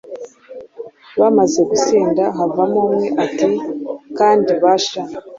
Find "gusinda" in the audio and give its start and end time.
1.69-2.23